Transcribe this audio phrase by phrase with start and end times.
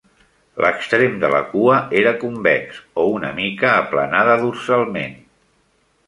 [0.59, 5.13] L"extrem de la cua era convex o una mica aplanada dorsalment.